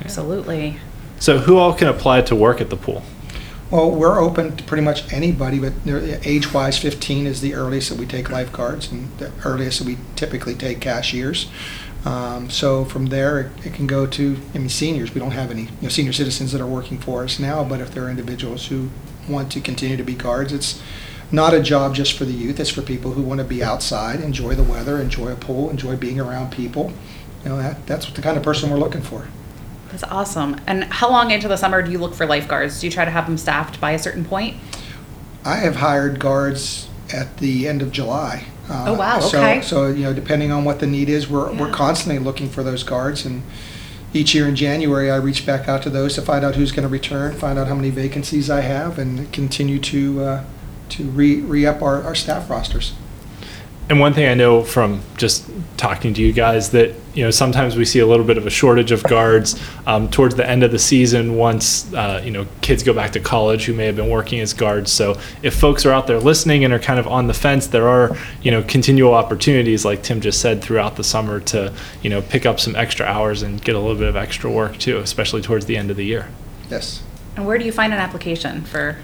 Absolutely. 0.00 0.78
So, 1.18 1.38
who 1.38 1.56
all 1.56 1.72
can 1.72 1.88
apply 1.88 2.22
to 2.22 2.36
work 2.36 2.60
at 2.60 2.70
the 2.70 2.76
pool? 2.76 3.02
Well, 3.70 3.90
we're 3.90 4.20
open 4.20 4.56
to 4.56 4.62
pretty 4.62 4.84
much 4.84 5.12
anybody, 5.12 5.58
but 5.58 5.72
age-wise, 6.24 6.78
15 6.78 7.26
is 7.26 7.40
the 7.40 7.54
earliest 7.54 7.90
that 7.90 7.98
we 7.98 8.06
take 8.06 8.30
lifeguards, 8.30 8.92
and 8.92 9.08
the 9.18 9.32
earliest 9.44 9.80
that 9.80 9.86
we 9.88 9.98
typically 10.14 10.54
take 10.54 10.80
cashiers. 10.80 11.48
Um, 12.04 12.48
So 12.48 12.84
from 12.84 13.06
there, 13.06 13.40
it- 13.40 13.66
it 13.66 13.74
can 13.74 13.88
go 13.88 14.06
to, 14.06 14.36
I 14.54 14.58
mean, 14.58 14.68
seniors. 14.68 15.12
We 15.12 15.18
don't 15.20 15.32
have 15.32 15.50
any, 15.50 15.62
you 15.62 15.68
know, 15.82 15.88
senior 15.88 16.12
citizens 16.12 16.52
that 16.52 16.60
are 16.60 16.66
working 16.66 16.98
for 16.98 17.24
us 17.24 17.40
now, 17.40 17.64
but 17.64 17.80
if 17.80 17.92
there 17.92 18.04
are 18.04 18.10
individuals 18.10 18.66
who 18.66 18.90
want 19.28 19.50
to 19.50 19.60
continue 19.60 19.96
to 19.96 20.04
be 20.04 20.14
guards, 20.14 20.52
it's 20.52 20.78
not 21.32 21.52
a 21.52 21.60
job 21.60 21.96
just 21.96 22.16
for 22.16 22.24
the 22.24 22.32
youth. 22.32 22.60
It's 22.60 22.70
for 22.70 22.82
people 22.82 23.12
who 23.14 23.22
want 23.22 23.38
to 23.38 23.44
be 23.44 23.64
outside, 23.64 24.20
enjoy 24.20 24.54
the 24.54 24.62
weather, 24.62 25.00
enjoy 25.00 25.32
a 25.32 25.34
pool, 25.34 25.70
enjoy 25.70 25.96
being 25.96 26.20
around 26.20 26.52
people. 26.52 26.92
You 27.42 27.50
know, 27.50 27.58
that, 27.58 27.84
that's 27.88 28.06
the 28.12 28.22
kind 28.22 28.36
of 28.36 28.44
person 28.44 28.70
we're 28.70 28.78
looking 28.78 29.02
for. 29.02 29.26
That's 29.90 30.04
awesome. 30.04 30.60
And 30.66 30.84
how 30.84 31.10
long 31.10 31.30
into 31.30 31.48
the 31.48 31.56
summer 31.56 31.82
do 31.82 31.90
you 31.90 31.98
look 31.98 32.14
for 32.14 32.26
lifeguards? 32.26 32.80
Do 32.80 32.86
you 32.86 32.92
try 32.92 33.04
to 33.04 33.10
have 33.10 33.26
them 33.26 33.38
staffed 33.38 33.80
by 33.80 33.92
a 33.92 33.98
certain 33.98 34.24
point? 34.24 34.56
I 35.44 35.56
have 35.56 35.76
hired 35.76 36.18
guards 36.18 36.88
at 37.14 37.36
the 37.38 37.68
end 37.68 37.82
of 37.82 37.92
July. 37.92 38.46
Uh, 38.68 38.86
Oh, 38.88 38.94
wow, 38.94 39.20
so- 39.20 39.38
okay. 39.38 39.62
So, 39.62 39.86
you 39.88 40.02
know, 40.02 40.12
depending 40.12 40.50
on 40.50 40.64
what 40.64 40.80
the 40.80 40.86
need 40.86 41.08
is, 41.08 41.28
we're, 41.28 41.52
we're 41.54 41.70
constantly 41.70 42.18
looking 42.22 42.48
for 42.50 42.62
those 42.64 42.82
guards 42.82 43.24
and, 43.24 43.42
each 44.14 44.34
year 44.34 44.48
in 44.48 44.56
January, 44.56 45.10
I 45.10 45.16
reach 45.16 45.44
back 45.44 45.68
out 45.68 45.82
to 45.82 45.90
those 45.90 46.14
to 46.14 46.22
find 46.22 46.42
out 46.44 46.54
who's 46.54 46.72
going 46.72 46.84
to 46.84 46.88
return, 46.88 47.34
find 47.34 47.58
out 47.58 47.66
how 47.68 47.74
many 47.74 47.90
vacancies 47.90 48.48
I 48.48 48.62
have, 48.62 48.98
and 48.98 49.30
continue 49.32 49.78
to 49.80 50.22
uh, 50.22 50.44
to 50.90 51.04
re 51.04 51.40
re 51.40 51.66
up 51.66 51.82
our, 51.82 52.02
our 52.02 52.14
staff 52.14 52.48
rosters. 52.48 52.94
And 53.88 54.00
one 54.00 54.14
thing 54.14 54.28
I 54.28 54.34
know 54.34 54.64
from 54.64 55.00
just 55.16 55.48
talking 55.76 56.12
to 56.14 56.20
you 56.22 56.32
guys 56.32 56.70
that 56.70 56.92
you 57.14 57.22
know 57.22 57.30
sometimes 57.30 57.76
we 57.76 57.84
see 57.84 58.00
a 58.00 58.06
little 58.06 58.26
bit 58.26 58.36
of 58.36 58.44
a 58.44 58.50
shortage 58.50 58.90
of 58.90 59.02
guards 59.04 59.60
um, 59.86 60.10
towards 60.10 60.34
the 60.34 60.48
end 60.48 60.64
of 60.64 60.72
the 60.72 60.78
season 60.78 61.36
once 61.36 61.92
uh, 61.94 62.20
you 62.24 62.32
know 62.32 62.46
kids 62.62 62.82
go 62.82 62.92
back 62.92 63.12
to 63.12 63.20
college 63.20 63.66
who 63.66 63.74
may 63.74 63.86
have 63.86 63.94
been 63.94 64.08
working 64.08 64.40
as 64.40 64.52
guards. 64.52 64.90
So 64.90 65.20
if 65.42 65.54
folks 65.54 65.86
are 65.86 65.92
out 65.92 66.08
there 66.08 66.18
listening 66.18 66.64
and 66.64 66.74
are 66.74 66.80
kind 66.80 66.98
of 66.98 67.06
on 67.06 67.28
the 67.28 67.34
fence, 67.34 67.68
there 67.68 67.88
are 67.88 68.16
you 68.42 68.50
know 68.50 68.62
continual 68.64 69.14
opportunities 69.14 69.84
like 69.84 70.02
Tim 70.02 70.20
just 70.20 70.40
said 70.40 70.62
throughout 70.62 70.96
the 70.96 71.04
summer 71.04 71.38
to 71.40 71.72
you 72.02 72.10
know 72.10 72.22
pick 72.22 72.44
up 72.44 72.58
some 72.58 72.74
extra 72.74 73.06
hours 73.06 73.42
and 73.42 73.62
get 73.62 73.76
a 73.76 73.78
little 73.78 73.96
bit 73.96 74.08
of 74.08 74.16
extra 74.16 74.50
work 74.50 74.78
too, 74.78 74.98
especially 74.98 75.42
towards 75.42 75.66
the 75.66 75.76
end 75.76 75.92
of 75.92 75.96
the 75.96 76.04
year. 76.04 76.28
Yes. 76.68 77.04
And 77.36 77.46
where 77.46 77.56
do 77.56 77.64
you 77.64 77.72
find 77.72 77.92
an 77.92 78.00
application 78.00 78.62
for? 78.64 78.98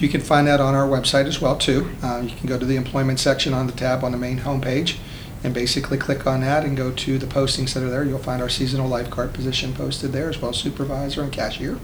You 0.00 0.08
can 0.08 0.22
find 0.22 0.46
that 0.46 0.60
on 0.60 0.74
our 0.74 0.88
website 0.88 1.26
as 1.26 1.40
well 1.40 1.56
too. 1.56 1.90
Uh, 2.02 2.22
you 2.24 2.34
can 2.34 2.46
go 2.46 2.58
to 2.58 2.64
the 2.64 2.76
employment 2.76 3.20
section 3.20 3.52
on 3.52 3.66
the 3.66 3.72
tab 3.72 4.02
on 4.02 4.12
the 4.12 4.18
main 4.18 4.38
homepage 4.38 4.96
and 5.44 5.54
basically 5.54 5.98
click 5.98 6.26
on 6.26 6.40
that 6.40 6.64
and 6.64 6.76
go 6.76 6.90
to 6.90 7.18
the 7.18 7.26
postings 7.26 7.74
that 7.74 7.82
are 7.82 7.90
there. 7.90 8.04
You'll 8.04 8.18
find 8.18 8.42
our 8.42 8.48
seasonal 8.48 8.88
lifeguard 8.88 9.32
position 9.32 9.74
posted 9.74 10.12
there 10.12 10.28
as 10.28 10.40
well 10.40 10.50
as 10.50 10.56
supervisor 10.56 11.22
and 11.22 11.30
cashier. 11.30 11.78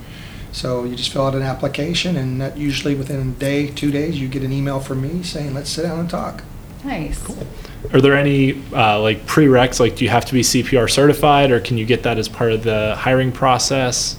So 0.50 0.84
you 0.84 0.96
just 0.96 1.12
fill 1.12 1.26
out 1.26 1.34
an 1.34 1.42
application 1.42 2.16
and 2.16 2.40
that 2.40 2.56
usually 2.56 2.94
within 2.94 3.28
a 3.28 3.32
day, 3.32 3.68
two 3.68 3.90
days, 3.90 4.18
you 4.18 4.28
get 4.28 4.42
an 4.42 4.52
email 4.52 4.80
from 4.80 5.02
me 5.02 5.22
saying, 5.22 5.52
let's 5.52 5.68
sit 5.68 5.82
down 5.82 6.00
and 6.00 6.08
talk. 6.08 6.42
Nice. 6.84 7.22
Cool. 7.22 7.46
Are 7.92 8.00
there 8.00 8.16
any 8.16 8.62
uh, 8.72 9.00
like 9.00 9.26
prereqs? 9.26 9.80
Like, 9.80 9.96
do 9.96 10.04
you 10.04 10.10
have 10.10 10.24
to 10.26 10.32
be 10.32 10.40
CPR 10.40 10.88
certified, 10.88 11.50
or 11.50 11.60
can 11.60 11.76
you 11.76 11.84
get 11.84 12.04
that 12.04 12.18
as 12.18 12.28
part 12.28 12.52
of 12.52 12.62
the 12.62 12.94
hiring 12.96 13.32
process? 13.32 14.16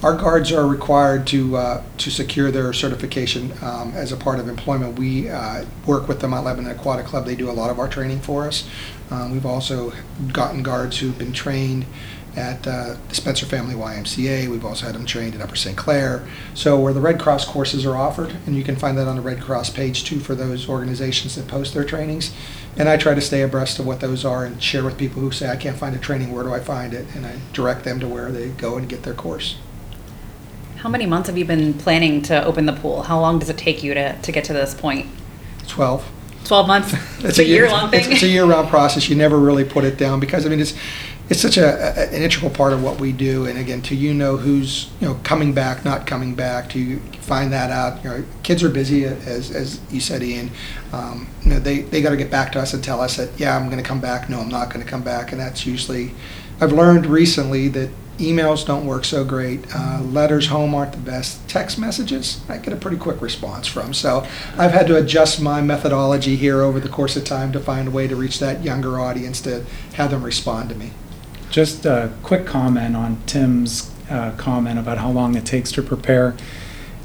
Our 0.00 0.14
guards 0.14 0.52
are 0.52 0.64
required 0.64 1.26
to, 1.28 1.56
uh, 1.56 1.82
to 1.96 2.10
secure 2.10 2.52
their 2.52 2.72
certification 2.72 3.52
um, 3.62 3.92
as 3.94 4.12
a 4.12 4.16
part 4.16 4.38
of 4.38 4.48
employment. 4.48 4.96
We 4.96 5.28
uh, 5.28 5.64
work 5.86 6.06
with 6.06 6.20
the 6.20 6.28
Mount 6.28 6.46
Lebanon 6.46 6.70
Aquatic 6.70 7.04
Club. 7.04 7.26
They 7.26 7.34
do 7.34 7.50
a 7.50 7.52
lot 7.52 7.68
of 7.68 7.80
our 7.80 7.88
training 7.88 8.20
for 8.20 8.46
us. 8.46 8.68
Um, 9.10 9.32
We've 9.32 9.44
also 9.46 9.92
gotten 10.32 10.62
guards 10.62 10.98
who've 10.98 11.18
been 11.18 11.32
trained 11.32 11.84
at 12.36 12.64
uh, 12.64 12.94
the 13.08 13.14
Spencer 13.16 13.44
Family 13.44 13.74
YMCA. 13.74 14.46
We've 14.46 14.64
also 14.64 14.86
had 14.86 14.94
them 14.94 15.04
trained 15.04 15.34
at 15.34 15.40
Upper 15.40 15.56
St. 15.56 15.76
Clair. 15.76 16.24
So 16.54 16.78
where 16.78 16.92
the 16.92 17.00
Red 17.00 17.18
Cross 17.18 17.46
courses 17.46 17.84
are 17.84 17.96
offered, 17.96 18.36
and 18.46 18.54
you 18.54 18.62
can 18.62 18.76
find 18.76 18.96
that 18.98 19.08
on 19.08 19.16
the 19.16 19.22
Red 19.22 19.40
Cross 19.40 19.70
page 19.70 20.04
too 20.04 20.20
for 20.20 20.36
those 20.36 20.68
organizations 20.68 21.34
that 21.34 21.48
post 21.48 21.74
their 21.74 21.82
trainings. 21.82 22.32
And 22.76 22.88
I 22.88 22.98
try 22.98 23.14
to 23.14 23.20
stay 23.20 23.42
abreast 23.42 23.80
of 23.80 23.86
what 23.86 23.98
those 23.98 24.24
are 24.24 24.44
and 24.44 24.62
share 24.62 24.84
with 24.84 24.96
people 24.96 25.20
who 25.20 25.32
say, 25.32 25.50
I 25.50 25.56
can't 25.56 25.76
find 25.76 25.96
a 25.96 25.98
training, 25.98 26.32
where 26.32 26.44
do 26.44 26.54
I 26.54 26.60
find 26.60 26.94
it? 26.94 27.12
And 27.16 27.26
I 27.26 27.40
direct 27.52 27.82
them 27.82 27.98
to 27.98 28.06
where 28.06 28.30
they 28.30 28.50
go 28.50 28.76
and 28.76 28.88
get 28.88 29.02
their 29.02 29.14
course. 29.14 29.56
How 30.78 30.88
many 30.88 31.06
months 31.06 31.28
have 31.28 31.36
you 31.36 31.44
been 31.44 31.74
planning 31.74 32.22
to 32.22 32.44
open 32.44 32.66
the 32.66 32.72
pool? 32.72 33.02
How 33.02 33.18
long 33.20 33.38
does 33.38 33.48
it 33.48 33.58
take 33.58 33.82
you 33.82 33.94
to, 33.94 34.16
to 34.20 34.32
get 34.32 34.44
to 34.44 34.52
this 34.52 34.74
point? 34.74 35.06
12. 35.66 36.08
12 36.44 36.66
months? 36.68 36.94
It's 37.24 37.38
a 37.38 37.44
year- 37.44 37.64
year 37.64 37.70
long 37.70 37.88
it's- 37.88 38.04
thing? 38.04 38.14
It's 38.14 38.22
a 38.22 38.28
year-round 38.28 38.68
process. 38.68 39.08
You 39.08 39.16
never 39.16 39.38
really 39.38 39.64
put 39.64 39.84
it 39.84 39.98
down 39.98 40.20
because, 40.20 40.46
I 40.46 40.48
mean, 40.48 40.60
it's, 40.60 40.74
it's 41.28 41.40
such 41.40 41.56
a, 41.58 41.66
a- 41.66 42.06
an 42.14 42.22
integral 42.22 42.50
part 42.50 42.72
of 42.72 42.82
what 42.82 43.00
we 43.00 43.10
do. 43.10 43.46
And 43.46 43.58
again, 43.58 43.82
to 43.82 43.94
you 43.96 44.14
know 44.14 44.36
who's, 44.36 44.88
you 45.00 45.08
know, 45.08 45.14
coming 45.24 45.52
back, 45.52 45.84
not 45.84 46.06
coming 46.06 46.36
back, 46.36 46.68
to 46.70 47.00
find 47.22 47.52
that 47.52 47.70
out. 47.72 48.02
You 48.04 48.10
know, 48.10 48.24
kids 48.44 48.62
are 48.62 48.68
busy, 48.70 49.04
as, 49.04 49.50
as 49.50 49.80
you 49.90 49.98
said, 50.00 50.22
Ian. 50.22 50.50
Um, 50.92 51.26
You 51.42 51.50
know, 51.54 51.58
they, 51.58 51.80
they 51.80 52.00
got 52.00 52.10
to 52.10 52.16
get 52.16 52.30
back 52.30 52.52
to 52.52 52.60
us 52.60 52.72
and 52.72 52.84
tell 52.84 53.00
us 53.00 53.16
that, 53.16 53.30
yeah, 53.38 53.56
I'm 53.56 53.66
going 53.68 53.82
to 53.82 53.88
come 53.88 54.00
back, 54.00 54.30
no, 54.30 54.38
I'm 54.38 54.48
not 54.48 54.72
going 54.72 54.84
to 54.84 54.88
come 54.90 55.02
back. 55.02 55.32
And 55.32 55.40
that's 55.40 55.66
usually, 55.66 56.14
I've 56.60 56.72
learned 56.72 57.04
recently 57.06 57.66
that 57.68 57.90
emails 58.18 58.66
don't 58.66 58.84
work 58.86 59.04
so 59.04 59.24
great. 59.24 59.64
Uh, 59.74 60.00
letters 60.02 60.48
home 60.48 60.74
aren't 60.74 60.92
the 60.92 60.98
best. 60.98 61.46
Text 61.48 61.78
messages, 61.78 62.40
I 62.48 62.58
get 62.58 62.72
a 62.72 62.76
pretty 62.76 62.96
quick 62.96 63.20
response 63.20 63.66
from. 63.66 63.94
So 63.94 64.26
I've 64.56 64.72
had 64.72 64.86
to 64.88 64.96
adjust 64.96 65.40
my 65.40 65.62
methodology 65.62 66.36
here 66.36 66.62
over 66.62 66.80
the 66.80 66.88
course 66.88 67.16
of 67.16 67.24
time 67.24 67.52
to 67.52 67.60
find 67.60 67.88
a 67.88 67.90
way 67.90 68.06
to 68.06 68.16
reach 68.16 68.38
that 68.40 68.64
younger 68.64 69.00
audience 69.00 69.40
to 69.42 69.64
have 69.94 70.10
them 70.10 70.22
respond 70.22 70.68
to 70.70 70.74
me. 70.74 70.90
Just 71.50 71.86
a 71.86 72.12
quick 72.22 72.44
comment 72.44 72.94
on 72.94 73.22
Tim's 73.26 73.90
uh, 74.10 74.32
comment 74.36 74.78
about 74.78 74.98
how 74.98 75.10
long 75.10 75.34
it 75.34 75.46
takes 75.46 75.72
to 75.72 75.82
prepare. 75.82 76.36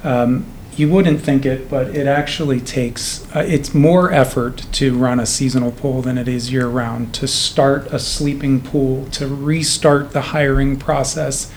Um, 0.03 0.45
You 0.75 0.89
wouldn't 0.89 1.21
think 1.21 1.45
it, 1.45 1.69
but 1.69 1.95
it 1.95 2.07
actually 2.07 2.59
takes, 2.59 3.27
uh, 3.35 3.45
it's 3.47 3.75
more 3.75 4.11
effort 4.11 4.65
to 4.73 4.97
run 4.97 5.19
a 5.19 5.25
seasonal 5.25 5.71
pool 5.71 6.01
than 6.01 6.17
it 6.17 6.27
is 6.27 6.51
year-round. 6.51 7.13
To 7.15 7.27
start 7.27 7.87
a 7.93 7.99
sleeping 7.99 8.59
pool, 8.59 9.05
to 9.11 9.27
restart 9.27 10.11
the 10.11 10.21
hiring 10.21 10.79
process, 10.79 11.51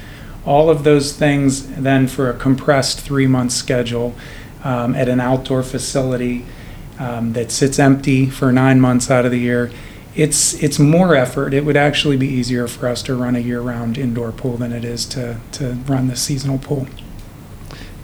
all 0.45 0.69
of 0.69 0.85
those 0.85 1.15
things, 1.15 1.67
then 1.77 2.09
for 2.09 2.29
a 2.29 2.35
compressed 2.35 3.01
three-month 3.01 3.53
schedule 3.53 4.15
um, 4.63 4.95
at 4.95 5.09
an 5.09 5.21
outdoor 5.21 5.63
facility 5.63 6.45
um, 6.99 7.33
that 7.33 7.51
sits 7.51 7.79
empty 7.79 8.27
for 8.29 8.53
nine 8.53 8.81
months 8.81 9.11
out 9.11 9.25
of 9.25 9.31
the 9.31 9.41
year, 9.41 9.71
it's 10.15 10.55
it's 10.63 10.79
more 10.79 11.15
effort. 11.15 11.53
It 11.53 11.65
would 11.65 11.77
actually 11.77 12.17
be 12.17 12.27
easier 12.27 12.67
for 12.67 12.89
us 12.89 13.03
to 13.03 13.15
run 13.15 13.37
a 13.37 13.39
year-round 13.39 13.99
indoor 13.99 14.33
pool 14.33 14.57
than 14.57 14.73
it 14.73 14.85
is 14.85 15.05
to 15.07 15.39
to 15.53 15.75
run 15.87 16.09
the 16.09 16.17
seasonal 16.17 16.59
pool. 16.59 16.87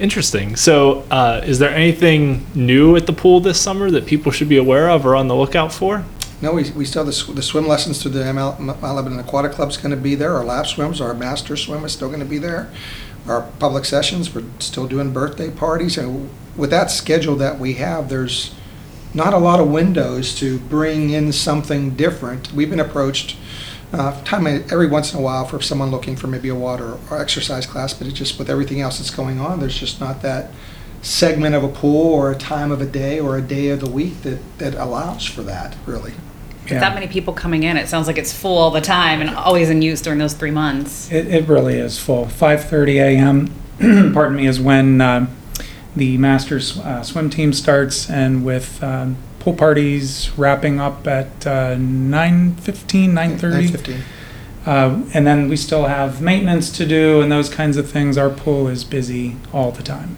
Interesting. 0.03 0.57
So, 0.57 1.05
uh, 1.13 1.43
is 1.45 1.61
there 1.61 1.71
anything 1.71 2.45
new 2.57 2.97
at 2.97 3.07
the 3.07 3.13
pool 3.13 3.39
this 3.39 3.61
summer 3.61 3.89
that 3.93 4.05
people 4.05 4.33
should 4.33 4.49
be 4.49 4.57
aware 4.57 4.91
of 4.91 5.07
or 5.07 5.15
on 5.15 5.29
the 5.29 5.37
lookout 5.37 5.73
for? 5.73 6.05
No, 6.41 6.53
we, 6.53 6.69
we 6.73 6.85
still, 6.85 7.05
the 7.05 7.13
sw- 7.13 7.29
the 7.29 7.41
swim 7.41 7.69
lessons 7.69 8.03
through 8.03 8.11
the 8.11 8.25
ML 8.25 8.59
Lebanon 8.83 9.21
Aquatic 9.21 9.53
Club's 9.53 9.77
going 9.77 9.93
to 9.93 9.97
be 9.97 10.17
there. 10.17 10.35
Our 10.35 10.45
lap 10.45 10.67
swims, 10.67 11.01
our 11.01 11.15
master 11.15 11.57
swim 11.57 11.85
is 11.85 11.93
still 11.93 12.09
going 12.09 12.19
to 12.19 12.27
be 12.27 12.39
there. 12.39 12.73
Our 13.29 13.43
public 13.61 13.85
sessions, 13.85 14.35
we're 14.35 14.43
still 14.59 14.89
doing 14.89 15.13
birthday 15.13 15.53
parties. 15.53 15.97
And 15.97 16.29
with 16.57 16.71
that 16.71 16.91
schedule 16.91 17.37
that 17.37 17.61
we 17.61 17.75
have, 17.75 18.09
there's 18.09 18.53
not 19.15 19.33
a 19.33 19.39
lot 19.39 19.61
of 19.61 19.71
windows 19.71 20.35
to 20.41 20.59
bring 20.59 21.11
in 21.11 21.31
something 21.31 21.91
different. 21.91 22.53
We've 22.53 22.71
been 22.71 22.81
approached 22.81 23.37
uh, 23.93 24.23
time 24.25 24.47
every 24.47 24.87
once 24.87 25.13
in 25.13 25.19
a 25.19 25.23
while 25.23 25.45
for 25.45 25.61
someone 25.61 25.91
looking 25.91 26.17
for 26.17 26.27
maybe 26.27 26.49
a 26.49 26.55
water 26.55 26.99
or 27.11 27.21
exercise 27.21 27.67
class, 27.67 27.93
but 27.93 28.07
it's 28.07 28.17
just 28.17 28.39
with 28.39 28.49
everything 28.49 28.81
else 28.81 28.99
that's 28.99 29.11
going 29.11 29.39
on, 29.39 29.61
there's 29.61 29.79
just 29.79 30.01
not 30.01 30.23
that 30.23 30.51
segment 31.03 31.55
of 31.55 31.65
a 31.65 31.69
pool 31.69 32.13
or 32.13 32.31
a 32.31 32.37
time 32.37 32.71
of 32.71 32.81
a 32.81 32.87
day 32.87 33.19
or 33.21 33.37
a 33.37 33.43
day 33.43 33.69
of 33.69 33.81
the 33.81 33.91
week 33.91 34.23
that, 34.23 34.59
that 34.59 34.75
allows 34.75 35.27
for 35.27 35.43
that, 35.43 35.77
really. 35.85 36.15
With 36.63 36.81
that 36.81 36.95
many 36.95 37.09
people 37.09 37.35
coming 37.35 37.65
in, 37.65 37.77
it 37.77 37.89
sounds 37.89 38.07
like 38.07 38.17
it's 38.17 38.33
full 38.33 38.57
all 38.57 38.71
the 38.71 38.81
time 38.81 39.21
and 39.21 39.31
always 39.31 39.69
in 39.69 39.83
use 39.83 40.01
during 40.01 40.19
those 40.19 40.33
three 40.33 40.53
months. 40.53 41.11
It, 41.11 41.27
it 41.27 41.49
really 41.49 41.75
is 41.75 41.99
full. 41.99 42.27
5:30 42.27 42.95
a.m. 43.01 44.13
pardon 44.15 44.37
me, 44.37 44.47
is 44.47 44.61
when 44.61 45.01
uh, 45.01 45.27
the 45.97 46.17
Masters 46.19 46.79
uh, 46.79 47.03
swim 47.03 47.31
team 47.31 47.53
starts, 47.53 48.09
and 48.09 48.45
with 48.45 48.83
um, 48.83 49.17
pool 49.43 49.55
parties 49.55 50.31
wrapping 50.39 50.79
up 50.79 51.05
at 51.09 51.47
uh, 51.47 51.75
9:15, 51.77 53.11
9:30. 53.13 53.69
9:15. 53.69 54.01
Uh, 54.65 55.03
and 55.13 55.27
then 55.27 55.49
we 55.49 55.57
still 55.57 55.87
have 55.87 56.23
maintenance 56.23 56.71
to 56.71 56.87
do 56.87 57.21
and 57.21 57.33
those 57.33 57.49
kinds 57.49 57.77
of 57.77 57.91
things. 57.91 58.17
Our 58.17 58.31
pool 58.31 58.69
is 58.69 58.85
busy 58.85 59.35
all 59.53 59.73
the 59.73 59.83
time. 59.83 60.17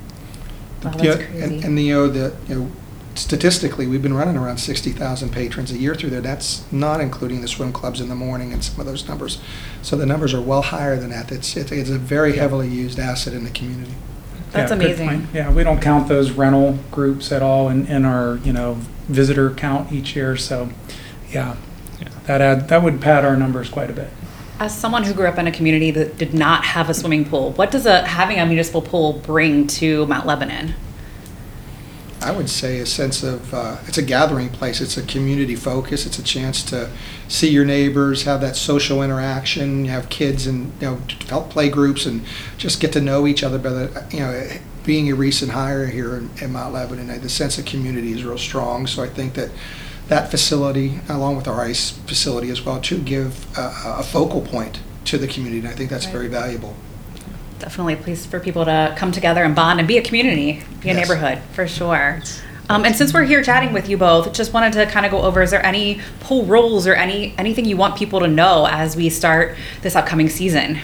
Wow, 0.84 0.92
Yeah, 0.98 1.14
that's 1.14 1.20
and, 1.22 1.30
crazy. 1.40 1.62
and 1.66 1.80
you 1.80 1.94
know, 1.94 2.08
the, 2.08 2.36
you 2.46 2.54
know, 2.54 2.70
statistically, 3.14 3.86
we've 3.86 4.02
been 4.02 4.12
running 4.12 4.36
around 4.36 4.58
sixty 4.58 4.90
thousand 4.92 5.30
patrons 5.32 5.72
a 5.72 5.78
year 5.78 5.94
through 5.94 6.10
there. 6.10 6.20
That's 6.20 6.70
not 6.70 7.00
including 7.00 7.40
the 7.40 7.48
swim 7.48 7.72
clubs 7.72 8.02
in 8.02 8.10
the 8.10 8.14
morning 8.14 8.52
and 8.52 8.62
some 8.62 8.78
of 8.78 8.84
those 8.84 9.08
numbers. 9.08 9.40
So 9.80 9.96
the 9.96 10.04
numbers 10.04 10.34
are 10.34 10.42
well 10.42 10.60
higher 10.60 10.96
than 10.98 11.08
that. 11.08 11.32
It's, 11.32 11.56
it's 11.56 11.72
it's 11.72 11.88
a 11.88 11.96
very 11.98 12.36
heavily 12.36 12.68
used 12.68 12.98
asset 12.98 13.32
in 13.32 13.44
the 13.44 13.50
community. 13.50 13.94
That's 14.52 14.70
Yeah, 14.70 14.76
good 14.76 14.84
amazing. 14.86 15.08
point. 15.08 15.26
Yeah, 15.32 15.50
we 15.50 15.64
don't 15.64 15.80
count 15.80 16.06
those 16.08 16.32
rental 16.32 16.78
groups 16.92 17.32
at 17.32 17.42
all 17.42 17.70
in, 17.70 17.86
in 17.86 18.04
our, 18.04 18.36
you 18.44 18.52
know, 18.52 18.76
visitor 19.08 19.50
count 19.50 19.92
each 19.92 20.16
year, 20.16 20.36
so, 20.36 20.70
yeah. 21.30 21.56
Yeah. 22.00 22.08
That 22.26 22.40
add, 22.40 22.68
that 22.68 22.82
would 22.82 23.00
pad 23.00 23.24
our 23.24 23.36
numbers 23.36 23.68
quite 23.68 23.90
a 23.90 23.92
bit. 23.92 24.10
As 24.58 24.76
someone 24.76 25.04
who 25.04 25.14
grew 25.14 25.26
up 25.26 25.38
in 25.38 25.46
a 25.46 25.52
community 25.52 25.90
that 25.92 26.16
did 26.16 26.32
not 26.34 26.64
have 26.64 26.88
a 26.88 26.94
swimming 26.94 27.24
pool, 27.24 27.52
what 27.52 27.70
does 27.70 27.86
a 27.86 28.06
having 28.06 28.38
a 28.38 28.46
municipal 28.46 28.82
pool 28.82 29.14
bring 29.14 29.66
to 29.66 30.06
Mount 30.06 30.26
Lebanon? 30.26 30.74
I 32.20 32.30
would 32.30 32.48
say 32.48 32.78
a 32.78 32.86
sense 32.86 33.22
of, 33.22 33.52
uh, 33.52 33.76
it's 33.86 33.98
a 33.98 34.02
gathering 34.02 34.48
place, 34.48 34.80
it's 34.80 34.96
a 34.96 35.02
community 35.02 35.56
focus, 35.56 36.06
it's 36.06 36.18
a 36.18 36.22
chance 36.22 36.62
to 36.64 36.88
see 37.28 37.50
your 37.50 37.66
neighbors, 37.66 38.22
have 38.22 38.40
that 38.40 38.56
social 38.56 39.02
interaction, 39.02 39.84
you 39.84 39.90
have 39.90 40.08
kids 40.08 40.46
and, 40.46 40.72
you 40.80 40.86
know, 40.86 40.96
develop 41.06 41.50
play 41.50 41.68
groups 41.68 42.06
and 42.06 42.24
just 42.56 42.80
get 42.80 42.92
to 42.94 43.00
know 43.00 43.26
each 43.26 43.42
other 43.42 43.58
better. 43.58 44.06
You 44.10 44.20
know, 44.20 44.48
being 44.84 45.10
a 45.10 45.14
recent 45.14 45.52
hire 45.52 45.86
here 45.86 46.16
in, 46.16 46.30
in 46.40 46.52
Mount 46.52 46.74
Lebanon, 46.74 47.20
the 47.20 47.28
sense 47.28 47.58
of 47.58 47.64
community 47.64 48.12
is 48.12 48.24
real 48.24 48.38
strong, 48.38 48.86
so 48.86 49.02
I 49.02 49.08
think 49.08 49.34
that 49.34 49.50
that 50.08 50.30
facility, 50.30 51.00
along 51.08 51.36
with 51.36 51.48
our 51.48 51.62
ice 51.62 51.90
facility 51.90 52.50
as 52.50 52.62
well, 52.64 52.80
to 52.82 52.98
give 52.98 53.46
a, 53.58 53.72
a 53.98 54.02
focal 54.02 54.42
point 54.42 54.80
to 55.06 55.16
the 55.18 55.26
community, 55.26 55.60
and 55.60 55.68
I 55.68 55.72
think 55.72 55.88
that's 55.90 56.04
Right. 56.06 56.12
very 56.12 56.28
valuable. 56.28 56.74
Definitely 57.58 57.94
a 57.94 57.96
place 57.96 58.26
for 58.26 58.38
people 58.40 58.66
to 58.66 58.94
come 58.98 59.10
together 59.10 59.42
and 59.42 59.54
bond 59.54 59.78
and 59.78 59.88
be 59.88 59.96
a 59.96 60.02
community, 60.02 60.62
be 60.82 60.90
a 60.90 60.94
Yes. 60.94 61.08
neighborhood, 61.08 61.38
for 61.54 61.66
sure. 61.66 62.20
Um, 62.68 62.84
and 62.84 62.94
since 62.96 63.12
we're 63.12 63.24
here 63.24 63.42
chatting 63.42 63.72
with 63.72 63.88
you 63.88 63.96
both, 63.96 64.32
just 64.32 64.52
wanted 64.52 64.72
to 64.74 64.86
kind 64.86 65.04
of 65.06 65.12
go 65.12 65.22
over: 65.22 65.40
is 65.42 65.50
there 65.50 65.64
any 65.64 66.00
pool 66.20 66.44
rules 66.44 66.86
or 66.86 66.94
any 66.94 67.34
anything 67.38 67.64
you 67.66 67.76
want 67.76 67.96
people 67.96 68.20
to 68.20 68.26
know 68.28 68.66
as 68.70 68.96
we 68.96 69.08
start 69.10 69.56
this 69.82 69.94
upcoming 69.96 70.28
season? 70.30 70.78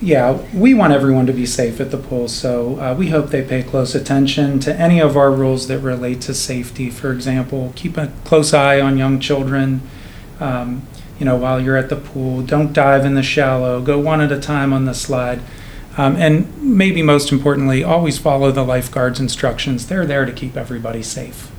Yeah, 0.00 0.44
we 0.52 0.74
want 0.74 0.92
everyone 0.92 1.26
to 1.26 1.32
be 1.32 1.46
safe 1.46 1.80
at 1.80 1.90
the 1.90 1.96
pool, 1.96 2.28
so 2.28 2.78
uh, 2.78 2.94
we 2.94 3.08
hope 3.08 3.30
they 3.30 3.42
pay 3.42 3.62
close 3.62 3.94
attention 3.94 4.60
to 4.60 4.78
any 4.78 5.00
of 5.00 5.16
our 5.16 5.30
rules 5.30 5.68
that 5.68 5.78
relate 5.78 6.20
to 6.22 6.34
safety. 6.34 6.90
For 6.90 7.12
example, 7.12 7.72
keep 7.76 7.96
a 7.96 8.12
close 8.24 8.52
eye 8.52 8.78
on 8.78 8.98
young 8.98 9.18
children. 9.20 9.80
Um, 10.38 10.86
you 11.18 11.24
know, 11.24 11.36
while 11.36 11.58
you're 11.58 11.78
at 11.78 11.88
the 11.88 11.96
pool, 11.96 12.42
don't 12.42 12.74
dive 12.74 13.06
in 13.06 13.14
the 13.14 13.22
shallow. 13.22 13.80
Go 13.80 13.98
one 13.98 14.20
at 14.20 14.30
a 14.30 14.38
time 14.38 14.74
on 14.74 14.84
the 14.84 14.92
slide. 14.92 15.40
Um, 15.96 16.14
and 16.16 16.54
maybe 16.62 17.00
most 17.00 17.32
importantly, 17.32 17.82
always 17.82 18.18
follow 18.18 18.52
the 18.52 18.64
lifeguard's 18.64 19.18
instructions. 19.18 19.86
They're 19.86 20.04
there 20.04 20.26
to 20.26 20.32
keep 20.32 20.58
everybody 20.58 21.02
safe. 21.02 21.50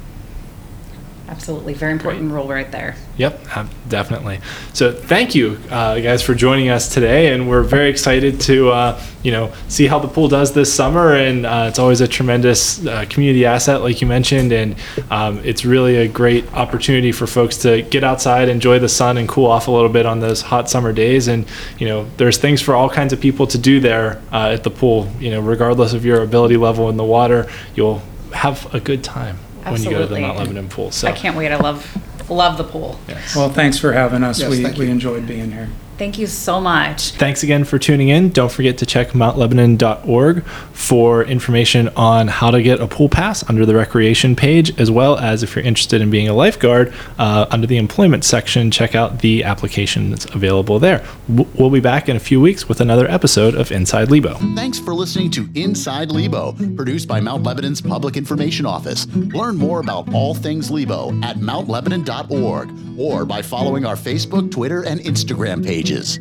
Absolutely, 1.29 1.73
very 1.73 1.91
important 1.91 2.31
rule 2.31 2.47
right 2.47 2.71
there. 2.71 2.95
Yep, 3.17 3.41
uh, 3.53 3.67
definitely. 3.89 4.39
So 4.71 4.93
thank 4.93 5.35
you 5.35 5.59
uh, 5.69 5.99
guys 5.99 6.23
for 6.23 6.33
joining 6.33 6.69
us 6.69 6.93
today, 6.93 7.33
and 7.33 7.49
we're 7.49 7.63
very 7.63 7.89
excited 7.89 8.39
to 8.41 8.69
uh, 8.69 9.01
you 9.23 9.31
know 9.31 9.51
see 9.67 9.87
how 9.87 9.99
the 9.99 10.07
pool 10.07 10.29
does 10.29 10.53
this 10.53 10.73
summer. 10.73 11.15
And 11.15 11.45
uh, 11.45 11.65
it's 11.67 11.79
always 11.79 11.99
a 11.99 12.07
tremendous 12.07 12.85
uh, 12.85 13.05
community 13.09 13.45
asset, 13.45 13.81
like 13.81 13.99
you 13.99 14.07
mentioned, 14.07 14.53
and 14.53 14.77
um, 15.11 15.39
it's 15.43 15.65
really 15.65 15.97
a 15.97 16.07
great 16.07 16.51
opportunity 16.53 17.11
for 17.11 17.27
folks 17.27 17.57
to 17.57 17.81
get 17.81 18.05
outside, 18.05 18.47
enjoy 18.47 18.79
the 18.79 18.89
sun, 18.89 19.17
and 19.17 19.27
cool 19.27 19.47
off 19.47 19.67
a 19.67 19.71
little 19.71 19.89
bit 19.89 20.05
on 20.05 20.21
those 20.21 20.41
hot 20.41 20.69
summer 20.69 20.93
days. 20.93 21.27
And 21.27 21.45
you 21.77 21.87
know, 21.87 22.07
there's 22.15 22.37
things 22.37 22.61
for 22.61 22.73
all 22.73 22.89
kinds 22.89 23.11
of 23.11 23.19
people 23.19 23.47
to 23.47 23.57
do 23.57 23.81
there 23.81 24.21
uh, 24.31 24.51
at 24.53 24.63
the 24.63 24.71
pool. 24.71 25.11
You 25.19 25.31
know, 25.31 25.41
regardless 25.41 25.91
of 25.91 26.05
your 26.05 26.23
ability 26.23 26.55
level 26.55 26.89
in 26.89 26.95
the 26.95 27.03
water, 27.03 27.51
you'll 27.75 28.01
have 28.31 28.73
a 28.73 28.79
good 28.79 29.03
time 29.03 29.39
when 29.71 29.83
you 29.83 29.89
go 29.89 30.01
to 30.01 30.07
the 30.07 30.15
Absolutely. 30.15 30.21
Mount 30.21 30.37
Lebanon 30.39 30.69
pool. 30.69 30.91
So 30.91 31.07
I 31.07 31.11
can't 31.11 31.35
wait. 31.35 31.51
I 31.51 31.57
love 31.57 32.29
love 32.29 32.57
the 32.57 32.63
pool. 32.63 32.99
yes. 33.07 33.35
Well, 33.35 33.49
thanks 33.49 33.77
for 33.77 33.93
having 33.93 34.23
us. 34.23 34.39
Yes, 34.39 34.49
we, 34.49 34.63
thank 34.63 34.77
we 34.77 34.85
you. 34.85 34.91
enjoyed 34.91 35.25
being 35.27 35.51
here. 35.51 35.69
Thank 35.97 36.19
you 36.19 36.27
so 36.27 36.61
much. 36.61 37.11
Thanks 37.11 37.41
again 37.43 37.63
for 37.63 37.79
tuning 37.79 38.09
in. 38.09 38.29
Don't 38.29 38.51
forget 38.51 38.77
to 38.79 38.85
check 38.85 39.09
mountlebanon.org 39.09 40.43
for 40.43 41.23
information 41.23 41.89
on 41.95 42.27
how 42.27 42.51
to 42.51 42.61
get 42.61 42.79
a 42.79 42.87
pool 42.87 43.09
pass 43.09 43.47
under 43.49 43.65
the 43.65 43.73
recreation 43.75 44.35
page, 44.35 44.79
as 44.79 44.91
well 44.91 45.17
as 45.17 45.41
if 45.41 45.55
you're 45.55 45.65
interested 45.65 46.01
in 46.01 46.11
being 46.11 46.27
a 46.27 46.33
lifeguard, 46.33 46.93
uh, 47.17 47.47
under 47.49 47.65
the 47.65 47.77
employment 47.77 48.23
section, 48.23 48.69
check 48.69 48.93
out 48.93 49.19
the 49.19 49.43
application 49.43 50.11
that's 50.11 50.25
available 50.25 50.79
there. 50.79 51.03
We'll 51.27 51.71
be 51.71 51.79
back 51.79 52.07
in 52.07 52.15
a 52.15 52.19
few 52.19 52.39
weeks 52.39 52.69
with 52.69 52.79
another 52.79 53.09
episode 53.09 53.55
of 53.55 53.71
Inside 53.71 54.11
Lebo. 54.11 54.35
Thanks 54.55 54.79
for 54.79 54.93
listening 54.93 55.31
to 55.31 55.49
Inside 55.55 56.11
Lebo, 56.11 56.53
produced 56.75 57.07
by 57.07 57.19
Mount 57.19 57.43
Lebanon's 57.43 57.81
Public 57.81 58.17
Information 58.17 58.65
Office. 58.65 59.07
Learn 59.15 59.57
more 59.57 59.79
about 59.79 60.13
all 60.13 60.35
things 60.35 60.69
Lebo 60.69 61.09
at 61.23 61.37
mountlebanon.org 61.37 62.69
or 62.99 63.25
by 63.25 63.41
following 63.41 63.85
our 63.85 63.95
Facebook, 63.95 64.51
Twitter, 64.51 64.83
and 64.83 64.99
Instagram 65.01 65.65
pages. 65.87 66.19